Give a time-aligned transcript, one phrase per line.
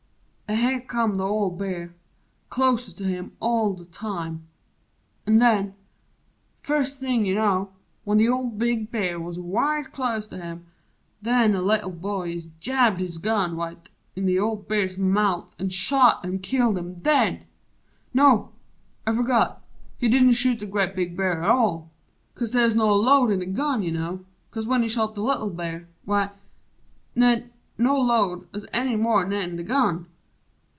[0.53, 1.95] An' here come Th' old Bear
[2.49, 4.49] clos'ter to him all the time!
[5.25, 5.75] An' nen
[6.61, 7.71] first thing you know,
[8.03, 10.65] when th' old Big Bear Wuz wite clos't to him
[11.21, 15.69] nen the Little Boy Ist jabbed his gun wite in the old Bear's mouf An'
[15.69, 17.45] shot an' killed him dead!
[18.13, 18.51] No;
[19.07, 19.55] I fergot,
[19.99, 21.91] He didn't shoot the grea' big Bear at all
[22.35, 25.21] 'Cause they 'uz no load in the gun, you know 'Cause when he shot the
[25.23, 26.29] Little Bear, w'y,
[27.15, 30.07] nen No load 'uz any more nen in the gun!